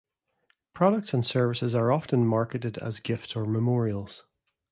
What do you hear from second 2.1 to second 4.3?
marketed as gifts or memorials.